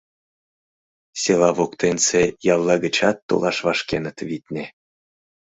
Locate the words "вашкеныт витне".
3.65-4.65